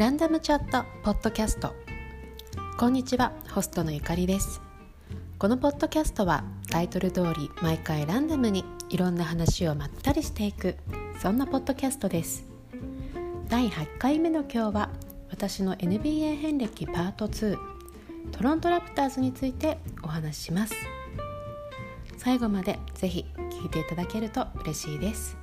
[0.00, 1.74] ランダムチャットポッドキャスト。
[2.78, 4.62] こんにちはホストのゆかりです。
[5.38, 10.78] このポッドキャストはタイトル通り毎回ランダムにいろんな話をまったりしていく
[11.20, 12.46] そんなポッドキャストです。
[13.50, 14.88] 第8回目の今日は
[15.30, 17.58] 私の NBA 遍歴パート2
[18.32, 20.74] トロントラプターズについてお話しします。
[22.16, 25.36] 最後までぜひ聞いていただけると嬉しいです。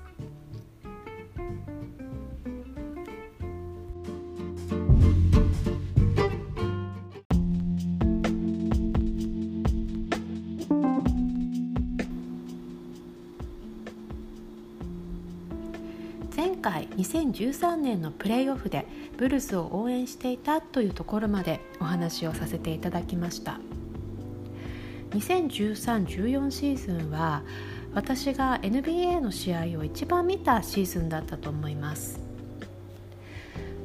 [17.08, 18.86] 2013年のプレーオフで
[19.16, 23.62] ブルースを応援していたというところまでお話をさせていただきました。
[25.12, 27.44] 2013-14シーズンは
[27.94, 32.20] 私が NBA の試合を一番見たシーズンだったと思います。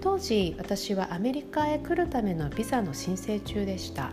[0.01, 4.11] 当時私はアメリカへ来るためのビザの申請中でした。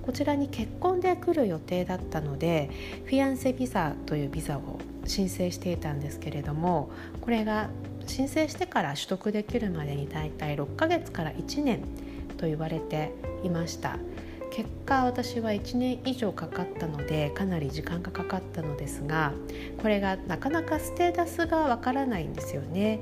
[0.00, 2.70] こちらに結婚で来る予定だったので
[3.04, 7.68] フィアンセビザというビザを申請していたんですけれどもこれが
[8.06, 11.80] 申請してから取得できるまでに大体6ヶ月から1年
[12.36, 13.12] と言われて
[13.44, 13.98] いました。
[14.50, 19.32] 結果私は1年以上かかったのでかなり時間がかかったのですが
[19.80, 22.98] これがなかなかステータスがわからないんですよね。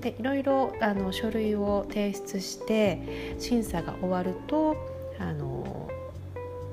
[0.00, 4.76] でいろいろあの書類を提出して審査が終わると
[5.18, 5.88] あの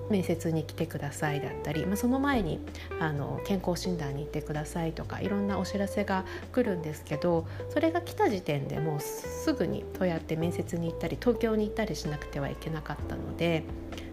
[0.10, 2.60] 面接に来てくださいだったり、まあ、その前に
[3.00, 13.64] あの健康診断に行ってくださいとかいろんなお知らせが来るんですけどそれが来た時点でもうすぐにそうやって面接に行ったり東京に行ったりしなくてはいけなかったので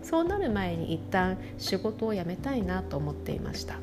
[0.03, 3.77] そうなる前に一旦仕事を辞めたいなと思っていました。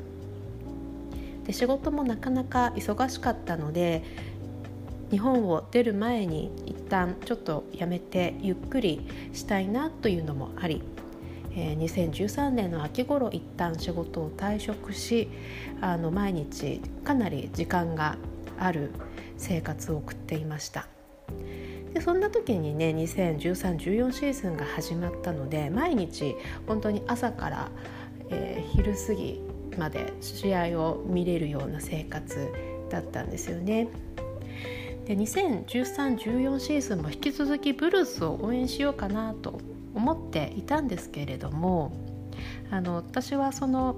[1.46, 4.04] で仕事もなかなか忙しかったので
[5.10, 9.00] 日本を出る前に一旦ちょっとやめてゆっくり
[9.32, 10.82] したいなというのもあり
[11.52, 15.28] えー、2013年の秋頃一旦仕事を退職し
[15.80, 18.16] あの毎日かなり時間が
[18.58, 18.92] ある
[19.36, 20.86] 生活を送っていました
[21.94, 27.68] でそんな時にね2013-14シーズンが始まったので毎日本当に朝から、
[28.30, 29.40] えー、昼過ぎ
[29.76, 32.52] まで試合を見れるような生活
[32.90, 33.88] だったんですよね。
[35.06, 39.60] で2013-14シーズンも引き続きブルースを応援しようかなと
[39.94, 41.92] 思っていたんですけれども
[42.70, 43.96] あの私はその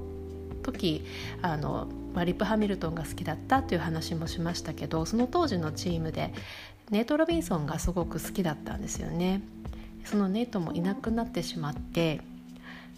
[0.62, 1.04] 時
[1.42, 6.32] あの、まあ、リップ・ハミルトンが好きだったという話もしましたけどその当時のチームで
[6.90, 9.40] ネイト・ロビンソンがすごく好きだったんですよね。
[10.04, 12.20] そのネイトもいなくなってしまって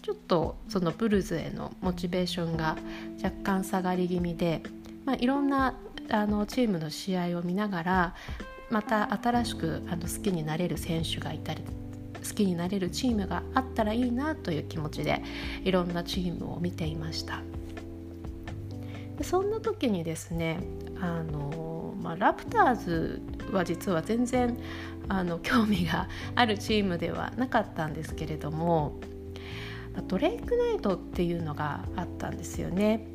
[0.01, 2.77] ちょっとそのブルズへのモチベーションが
[3.23, 4.63] 若干下がり気味で、
[5.05, 5.75] まあ、いろんな
[6.09, 8.15] あのチームの試合を見ながら
[8.69, 11.63] また新しくあの好きになれる選手がいたり
[12.27, 15.21] 好きになれるチームがあったらいいなという気持ちで
[15.63, 17.41] いろんなチームを見ていました。
[19.17, 20.59] でそんな時にですね
[20.99, 23.21] あの、まあ、ラプターズ
[23.51, 24.57] は実は全然
[25.07, 28.99] あの興味があるチームではなかったんですけれども
[30.07, 33.07] ドレイクナイトっていうのがあったんですよね。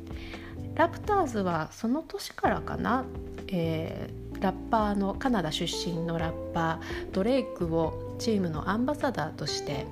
[0.75, 3.05] ラプターズはその年からかな、
[3.47, 9.87] えー、ラッパーのカナダ出身のラッパードレイクをチームのアンバサダーとして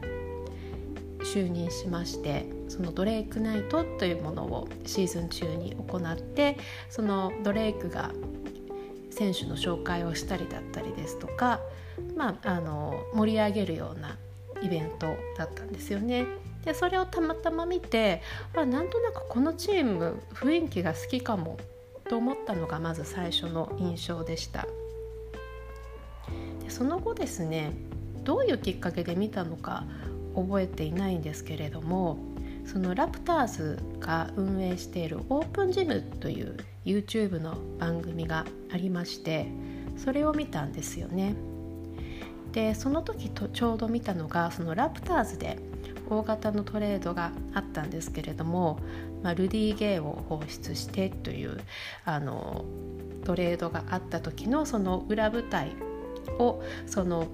[1.24, 6.56] 就任しましてそのドレイクナイトというものをシーズン中に行って
[6.92, 8.12] そのドレイクが
[9.10, 11.60] 選手の紹介をしたりだったりですとか、
[12.16, 14.16] まあ、あの盛り上げるような
[14.62, 16.28] イベントだったんですよね。
[16.64, 18.22] でそれをたまたま見て
[18.56, 21.58] あなんとなくこのチーム雰囲気が好きかも
[22.08, 24.68] と思ったのがまず最初の印象でした。
[26.64, 27.89] でその後ですね
[28.30, 29.86] どういうきっかけで見たのか
[30.36, 32.20] 覚えていないんですけれども
[32.64, 36.56] そのラプターズが運営しているオープンジムという
[36.86, 39.48] YouTube の番組がありまして
[39.98, 41.34] それを見たんですよね。
[42.52, 45.58] でその時とちょうど見たのがそのラプターズで
[46.08, 48.80] 大型のトレードがあったんですけれども、
[49.24, 51.60] まあ、ルディ・ゲイを放出してという
[52.06, 52.64] あの
[53.26, 55.72] トレードがあった時のその裏舞台
[56.38, 57.28] をその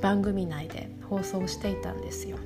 [0.00, 2.38] 番組内で放送していたんですよ。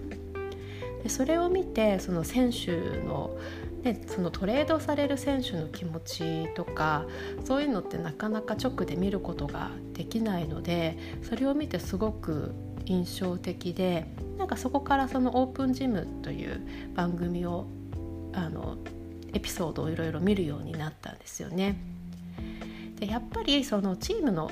[1.02, 2.72] でそれを見てその選手
[3.06, 3.36] の
[3.84, 7.04] ね、そのトレードされる選手の気持ちとか
[7.44, 12.54] そういうのってなかなか直で見ることができないのでそれを見てすごく
[12.86, 14.06] 印象的で
[14.38, 16.60] なんかそこからその「オープンジム」という
[16.94, 17.66] 番組を
[18.32, 18.78] あの
[19.34, 21.76] エピソードをいろいろ見るようになったんですよね。
[22.98, 24.50] でやっぱりそのチームの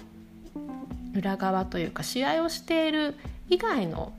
[1.15, 3.15] 裏側というか試合をしている
[3.49, 4.13] 以外の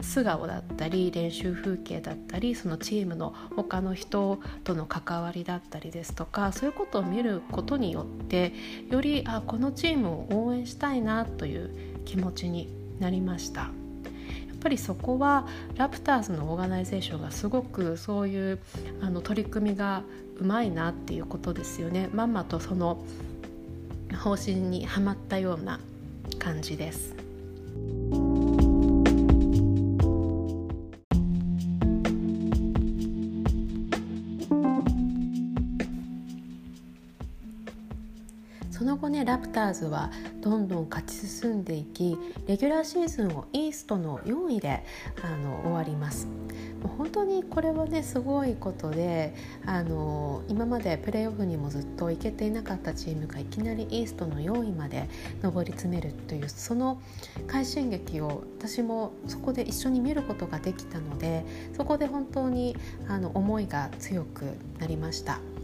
[0.00, 8.52] 素顔だったり練習風景だったりそのチームの他の人との関わりだったりですとかそういうことを見ることによって
[8.90, 11.70] よりあこのチームを応援したいなという
[12.04, 12.68] 気持ちに
[13.00, 13.62] なりました。
[13.62, 13.68] や
[14.58, 15.46] っぱりそこは
[15.76, 18.58] ラプターズのオーガナイゼーションがすごくそういう
[19.00, 20.02] あの取り組みが
[20.40, 23.04] うまいなっていうことですよねまんまとその
[24.18, 25.78] 方針にはまったような
[26.46, 27.25] 感じです。
[39.76, 44.84] ズはどんどん勝ち進んでいきレギュラーシーズンをイーストの4位で
[45.22, 46.28] あの終わります。
[46.98, 49.34] 本当にこれはねすごいことで
[49.64, 55.08] あの今までプレーオフにもずっと行けていなかったチームがいきなりイーストの4位まで
[55.42, 57.00] 上り詰めるというその
[57.46, 61.44] 快進撃を私もそこで一緒に見ることができたので
[61.76, 62.76] そこで本当に
[63.08, 65.55] あの思いが強くなりました。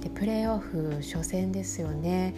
[0.00, 2.34] でプレーオフ初戦ですよね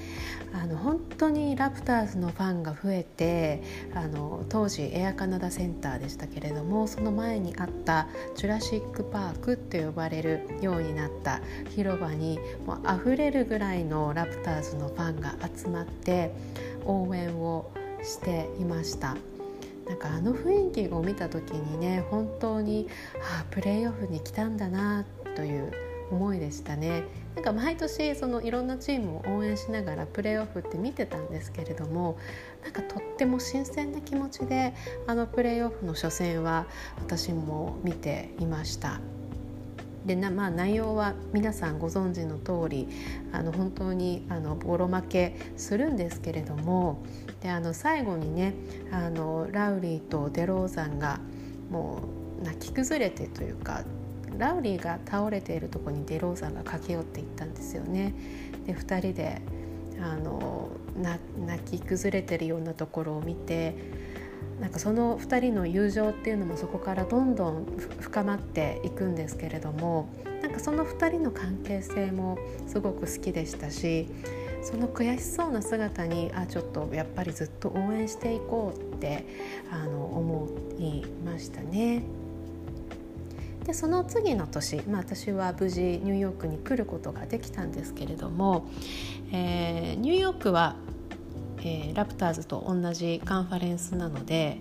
[0.53, 3.63] あの本当にラプターズのファンが増えて
[3.95, 16.35] あの当時エアカナダセンターでしたけれどもその前にあったジュラシック・パークと呼ばれるようになった広場にもう溢れるぐらいのラプターズのファンが集まって
[16.85, 17.71] 応援を
[18.03, 19.17] していました。
[19.87, 22.89] なんかあの雰囲気を見た時にね本当に
[23.39, 25.05] あプレーオフに来たんだな
[25.35, 25.73] という
[26.11, 27.03] 思いでしたね
[27.35, 32.19] なんか毎年そのいろんなチームを応援しながらプレーオフって見てたんですけれども
[32.63, 34.75] なんかとっても新鮮な気持ちで
[35.07, 36.67] あのプレーオフの初戦は
[36.99, 39.01] 私も見ていました。
[40.05, 42.89] でなまあ、内容は皆さんご存知の通り
[43.31, 47.05] あの本当にあのボロ負けするんですけれども
[47.41, 48.55] であの最後にね
[48.91, 51.21] あのラウリーとデローザンが
[51.71, 52.01] も
[52.41, 53.85] う泣き崩れてというか
[54.39, 58.15] ラウリーが倒れているとこにデローザンが駆け寄っていったんですよね。
[58.67, 59.43] で2人で
[60.01, 60.71] あの
[61.47, 63.75] 泣き崩れてるようなところを見て
[64.61, 67.67] なんかその2人の友情っていうのもそこからどんどん
[68.01, 70.09] 深まっていくんですけれども
[70.41, 74.09] なんかその2人の関係性もすごく好きでしたし
[74.63, 79.27] その悔しそうな姿にあちょっとやっぱりずっと応援していこうって
[79.71, 80.49] あの思
[80.79, 82.22] いましたね。
[83.65, 88.69] でその次の年、まあ、私は無事ニューヨークに来ることができたんですけれども、
[89.31, 90.77] えー、ニューヨークは、
[91.59, 94.59] えー、ラプターズと同じカンファレンスなので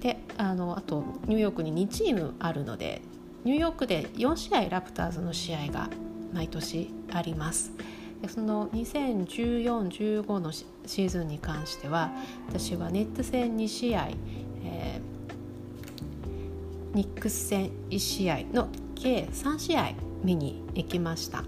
[0.00, 3.02] であのあとニューヨークに2チームあるので
[3.44, 5.88] ニューヨークで4試合ラプターズの試合が
[6.32, 7.72] 毎年あります。
[8.26, 12.10] その2014-15のシーズンに関しては
[12.48, 14.08] 私はネット戦2試合、
[14.64, 15.07] えー
[16.94, 19.92] ニックス戦1試合の計3試合
[20.22, 21.44] 見に行きました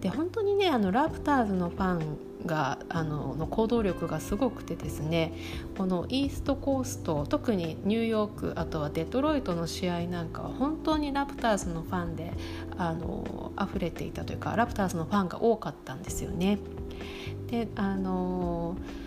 [0.00, 5.32] で本当にねあのラプターズのファンがあのの行動力がすごくてですね
[5.78, 12.32] このイーストコースト特にニューヨークあとはデトロイトの試合なんかは本当にラプターズのファンで
[12.76, 16.58] あの溢れていたというかラプターズのファンが多かったんですよね。
[17.48, 19.01] であのー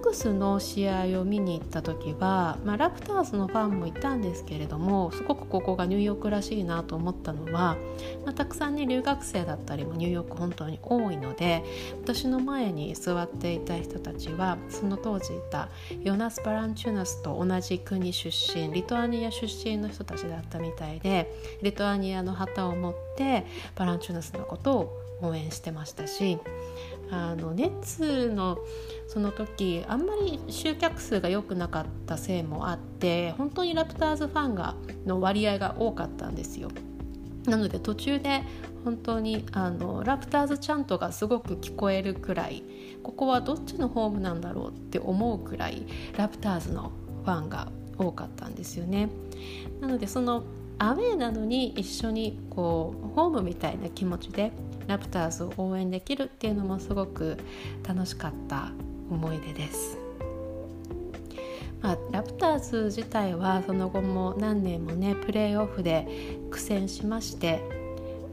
[0.00, 7.76] ックスの試合を見に行った時は、まあ、ラプターズのファンもいたんですけれどもすごくここがニューヨークらしいなと思ったのは、
[8.24, 11.62] まあ、たくさんね留学生だったりもニューヨーク本当に多いので
[12.02, 15.68] 私の前に座っていた人たちはその当時いた
[16.02, 21.30] ヨナス・バランチュナスと同じ国出身リトアニア出身の人たちだったみたいで
[21.62, 23.44] リトアニアの旗を持って
[23.76, 26.38] バランチュナスのことを応援してましたし
[27.10, 28.58] あのネッツの
[29.08, 34.76] その時あんまり集客数が良くなかったせいもあって本当にラプターズファンが
[35.06, 36.70] の割合が多かったんですよ。
[37.46, 38.42] なので途中で
[38.84, 42.62] 本当にあのラプターズチャントがすごく聞こえるくらい
[43.02, 45.86] ここはどっちのホームなんだろうって思うくらい
[46.16, 46.92] ラプターズの
[47.24, 49.10] ファンが多かったんですよね。
[49.80, 50.44] なのでその
[50.78, 54.52] アウェーなのに一緒にこうホームみたいな気持ちで
[54.90, 57.38] ラプターズを応援できるっていうのもすごく
[57.86, 58.72] 楽しかった
[59.08, 59.96] 思い出です。
[61.80, 66.06] まあ、ラプターズ自体はその後も何年もねプレーオフで
[66.50, 67.62] 苦戦しまして、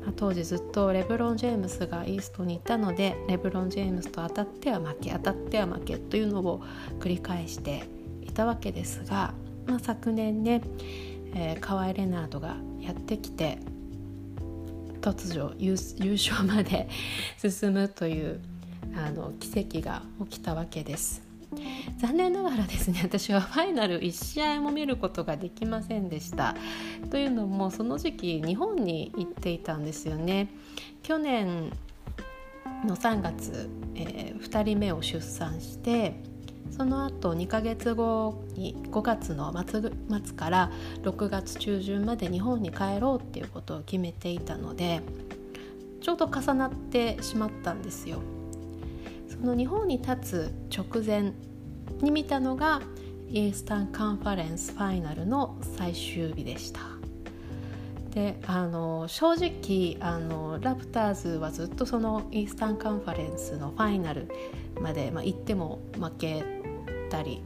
[0.02, 6.62] まあ、当時ずっとレブロン・ジェームスがイーストにいたのでレブロン・ジェームスと当たっては負け当たっては負けというのを
[7.00, 7.84] 繰り返して
[8.24, 9.34] いたわけですが、
[9.68, 10.62] まあ、昨年ね、
[11.36, 13.60] えー、カワイ・レナードがやってきて
[15.02, 15.74] 突如優
[16.14, 16.90] 勝まで
[17.38, 18.40] 進むという
[18.96, 21.28] あの奇跡が起きたわけです。
[21.98, 26.56] 残念ながらですね私はファイナル1試合も見ることができませんでした。
[27.10, 30.50] というのもその時期日本に行っていたんですよね。
[31.04, 31.72] 去年
[32.86, 36.22] の3月、えー、2人目を出産して
[36.78, 45.02] その後2ヶ月後に5月の末末から6月中旬まで日本に帰ろうっていうことを決めていたので
[46.02, 48.20] ちょうど重なってしまったんですよ。
[49.28, 51.34] その日本に立つ直前
[52.02, 52.82] に見たのが
[53.30, 56.82] イースタンカンファレンスファイナルの最終日でした。
[58.12, 64.28] であの正直あのラプターズはずっとそのイースタンカンファレンスのファイナル
[64.82, 66.57] まで、まあ、行っても負け
[67.10, 67.42] たり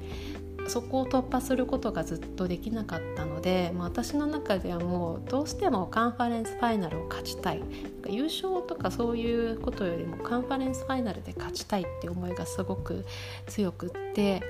[0.67, 7.61] そこを突破することがずっとできなかったので、まあ、私の中ではもうどうしてもカンファレンスファイナルを勝ちたい。
[8.07, 13.05] 優勝とかそういうことよりもカンファレンスファイナルで勝ちたいって思いがすごく
[13.47, 14.41] 強くって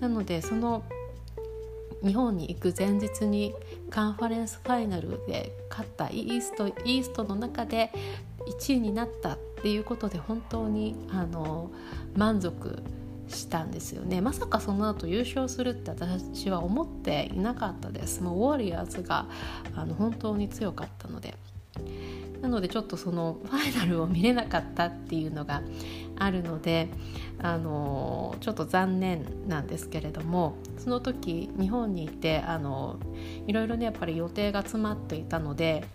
[0.00, 0.82] なのでその
[2.04, 3.54] 日本に行く前日に
[3.90, 7.90] カンファレンスファイナルで勝ったイーストイーストの中で
[8.60, 11.70] 1位になったっていうことで本当にあの
[12.14, 12.82] 満足
[13.28, 14.20] したんですよね。
[14.20, 18.22] まさかその後優勝するって私は思っていなかったです。
[18.22, 19.26] もうウォリアーズが
[19.74, 21.34] あの本当に強かったので。
[22.42, 25.62] なのでちょっとそのファイナルを見れなかったっていうのが
[26.18, 26.88] あるので
[27.38, 32.98] あのちょっと残念なんですけれどもその時日本にいてあの
[33.46, 35.86] いろいろねやっぱり予定が詰まっていたので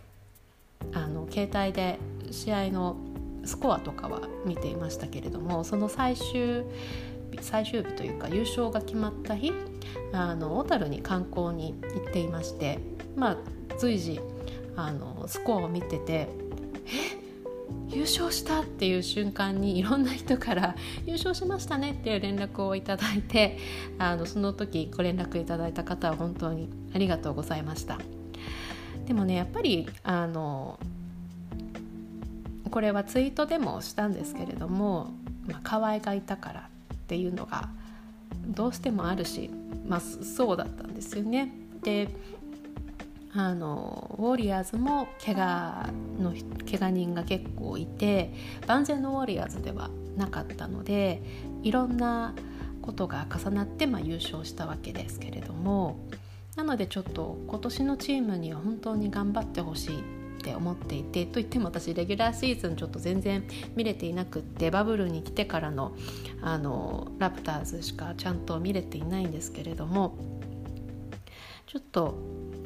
[0.93, 1.99] あの携帯で
[2.31, 2.97] 試合の
[3.43, 6.63] スコアとかは見ていましたけれどもその最終
[7.39, 9.53] 最終日というか優勝が決まった日
[10.11, 12.79] あの小樽に観光に行っていまして
[13.15, 13.37] まあ
[13.77, 14.19] 随時
[14.75, 16.27] あのスコアを見てて
[16.87, 17.21] 「え？
[17.89, 18.61] 優勝した？
[18.61, 23.57] っていう瞬間にいろんな人から「優勝しましたね」っていう連絡をいただいて
[23.97, 27.97] あのその時ご連絡いただいた方は本当にありがとうございました。
[29.05, 30.79] でもねやっぱりあの
[32.69, 35.11] これはツイートでもしたんですけれども、
[35.45, 36.69] まあ、河合がいたから
[37.11, 37.67] っていうのが
[38.47, 39.49] どうしてもあるし、
[39.85, 41.51] まあ、そうだったんですよね。
[41.83, 42.07] で
[43.33, 45.89] あのウォリアーズも怪我
[46.21, 46.33] の
[46.69, 48.33] 怪我人が結構いて
[48.65, 51.21] 万全のウォリアーズではなかったので
[51.63, 52.33] いろんな
[52.81, 55.97] ことが重なって、まあ、優勝したわけですけれども
[56.55, 60.03] なのでちょっと今年のチームには本当に頑張ってほしい
[60.41, 65.95] って思っていてといっても私レギュラーシーズンちょっと全然見れていなくってバブルに来てからの
[66.41, 70.17] あのラプターズしかちゃんと見れていないんですけれども
[71.67, 72.15] ちょっと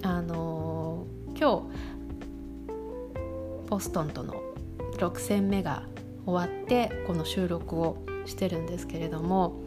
[0.03, 1.05] あの
[1.37, 1.45] 今日
[3.69, 4.41] ボストンとの
[4.97, 5.83] 6戦目が
[6.25, 9.59] 終わってこの収録をしてるんですけれども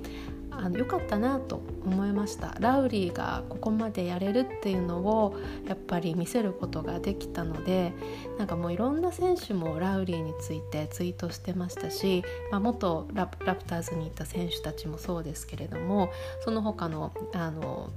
[0.58, 5.36] あの良かったなと思いましたラウリーがここまでやれるっていうのを
[5.66, 7.92] やっぱり見せることができたので
[8.38, 16.10] なんかもういろんな選手もラウリーについてツイートしてましたし、まあ、元ラプターズにいた選手たちもそうですけれども
[16.44, 17.90] その他のあの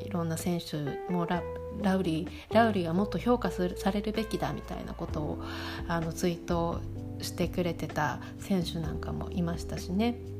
[0.00, 0.76] いろんな選手
[1.12, 1.42] もラ
[1.82, 5.42] ラウリーラウリーがもっと評価されるべきだみたいなことを
[5.86, 6.80] あのツイート
[7.20, 10.37] してくれてた選手なんかもいましたしね。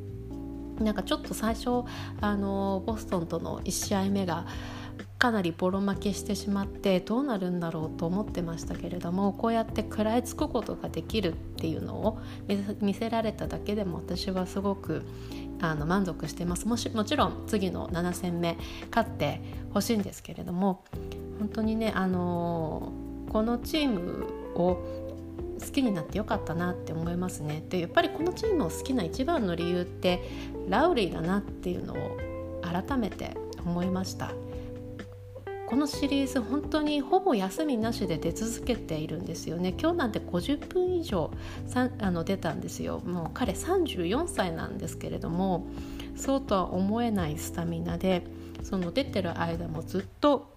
[0.81, 1.85] なんかちょっと最初
[2.21, 4.47] あのボストンとの1試合目が
[5.19, 12.21] かなりボロ負けしてしまってどうなるんだろうと思ってましたけれどもこうやって食らいつくことができるっていうのを
[12.81, 15.05] 見せられただけでも私はすごく
[15.61, 16.69] あの満足してます。
[16.69, 18.57] もしもちろん次の7戦目
[18.95, 19.43] 勝って
[19.75, 20.85] ほしいんですけれども
[21.41, 22.93] 本当にねあの
[23.29, 25.08] このチームを
[25.61, 27.65] 好きになってよかったなって思いますね。
[27.69, 30.23] でやっぱりこのチームを好きな一番の理由って
[30.69, 32.19] ラウリーだなっていうのを
[32.63, 34.33] 改めて思いました。
[35.69, 41.31] このシリーズ本当にほぼ休みなしで出続けているんですよね今日なんて50分以上
[41.67, 45.67] さあの出たんですよもう彼34歳なんですけれども
[46.17, 48.25] そうとは思えないスタミナで
[48.63, 50.55] その出てる間もずっと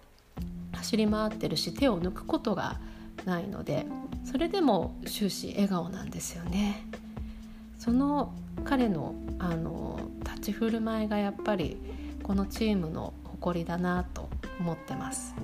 [0.72, 2.80] 走り回ってるし手を抜くことが
[3.24, 3.86] ないので
[4.24, 6.86] それでも終始笑顔なんですよね。
[7.78, 8.32] その
[8.64, 11.76] 彼のあの立ち振る舞いがやっぱり
[12.22, 14.28] このチームの誇りだなと
[14.60, 15.34] 思ってます。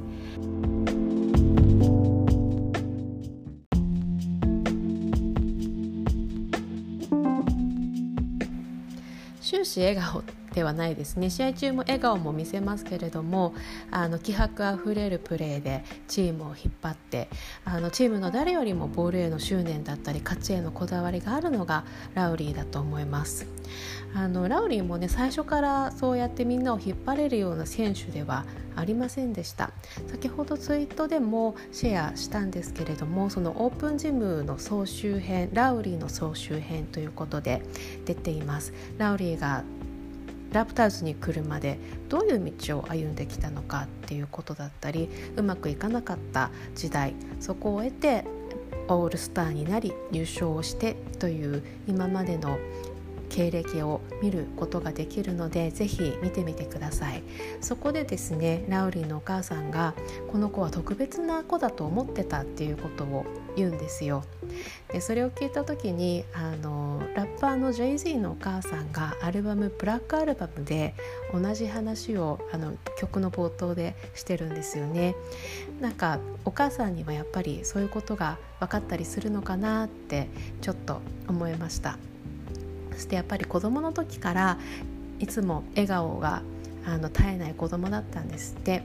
[9.40, 10.24] 終始笑顔っ
[10.54, 11.30] ではないですね。
[11.30, 13.54] 試合中も笑顔も見せますけれども
[13.90, 17.28] あの気迫あふれるプレーでチームを引っ張って
[17.64, 23.46] あのチームの誰よりもボールへの執念だったり勝ちへのこだわりがあるのがラウリーだと思います。
[24.14, 29.70] あのラウリーもね最初からそうやってみんなを引っ張れるような選手ではありませんでした。
[30.06, 37.62] 先ほどツイートでもシェアしたんですけれどもそのオープンジムの総集編ラウリーの総集編ということで
[38.06, 38.72] 出ています。
[38.96, 39.62] ラウリーが
[40.52, 41.78] ラプターズに来るまで
[42.08, 48.24] どういう道を歩んできたのかっていうことだったりうまくいかなかった時代そこを得て
[48.88, 52.58] オールスターになり優勝をしてという今までの
[53.38, 57.22] 経歴を見ることができるのでぜひ見てみてください。
[57.60, 59.94] そこでですねラウリーのお母さんが
[60.32, 64.24] この子は特別な子だと思ってたっていうことを言うんですよ。
[64.92, 70.94] でそれを聞いた時にあのラッパーの Jay-Z のお母さんがアルバム「ブラックアルバム」で
[71.32, 75.14] 同じ話をあの曲の冒頭でしてるんですよね。
[75.80, 80.28] なんかお母さんにはやっぱりそういうことが分かったりするのかなって
[80.60, 81.98] ちょっと思いました。
[82.98, 84.58] してやっぱり子どもの時から
[85.18, 86.42] いつも笑顔が
[86.84, 88.82] あの絶えない子供だったんですって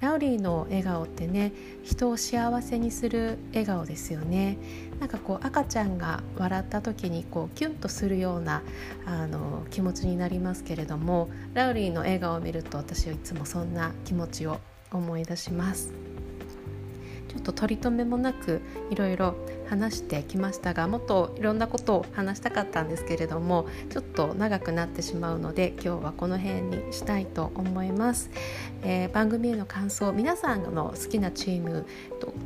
[0.00, 1.52] ラウリーの笑顔ってね
[1.82, 4.56] 人を幸せにする笑顔ですよね
[5.00, 8.62] なんかこう赤ちゃんが笑った時にこうキュンとするような
[9.06, 14.60] あの気持ちになりますけれどもラウリーの笑顔を見ると私はいつもそんな気持ちを
[14.92, 16.07] 思い出します。
[17.28, 19.34] ちょっと取り留めもなくいろいろ
[19.68, 28.30] 話してきましたがもっといろんなことを話したかったんですけれどもちょっと長くなってしまうので今日はこの辺にしたいと思います、
[28.82, 31.86] えー、番組への感想皆さんの好きなチーム